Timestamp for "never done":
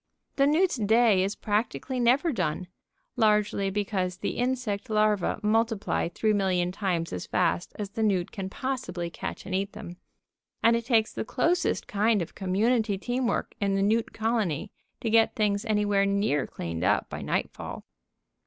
1.99-2.65